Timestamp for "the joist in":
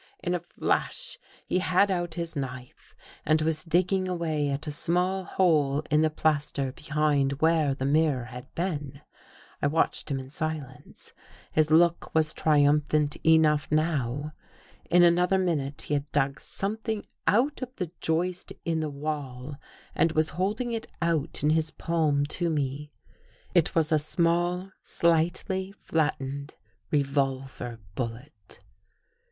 17.75-18.79